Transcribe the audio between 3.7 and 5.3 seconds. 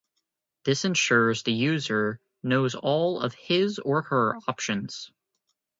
or her options.